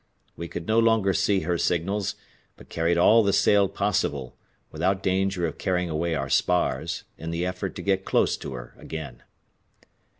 [0.35, 2.15] We could no longer see her signals,
[2.57, 4.35] but carried all the sail possible,
[4.71, 8.73] without danger of carrying away our spars, in the effort to get close to her
[8.79, 9.21] again.